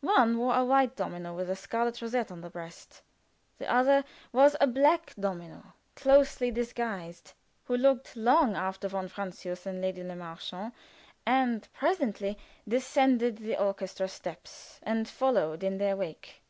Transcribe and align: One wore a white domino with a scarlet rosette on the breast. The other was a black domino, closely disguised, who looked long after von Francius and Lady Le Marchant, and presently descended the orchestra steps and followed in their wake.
One 0.00 0.38
wore 0.38 0.56
a 0.56 0.64
white 0.64 0.96
domino 0.96 1.36
with 1.36 1.48
a 1.48 1.54
scarlet 1.54 2.02
rosette 2.02 2.32
on 2.32 2.40
the 2.40 2.50
breast. 2.50 3.00
The 3.58 3.72
other 3.72 4.02
was 4.32 4.56
a 4.60 4.66
black 4.66 5.14
domino, 5.14 5.72
closely 5.94 6.50
disguised, 6.50 7.32
who 7.62 7.76
looked 7.76 8.16
long 8.16 8.56
after 8.56 8.88
von 8.88 9.06
Francius 9.06 9.66
and 9.66 9.80
Lady 9.80 10.02
Le 10.02 10.16
Marchant, 10.16 10.74
and 11.24 11.72
presently 11.72 12.36
descended 12.66 13.36
the 13.36 13.56
orchestra 13.56 14.08
steps 14.08 14.80
and 14.82 15.08
followed 15.08 15.62
in 15.62 15.78
their 15.78 15.94
wake. 15.94 16.42